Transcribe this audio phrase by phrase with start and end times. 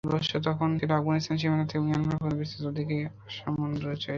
[0.03, 4.09] ভারতবর্ষ তখন ছিল আফগানিস্তান সীমান্ত থেকে মিয়ানমার পর্যন্ত বিস্তৃত, ওদিকে আসমুদ্রহিমাচল।